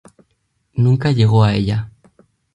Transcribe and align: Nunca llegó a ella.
Nunca 0.73 1.11
llegó 1.11 1.43
a 1.43 1.53
ella. 1.53 1.91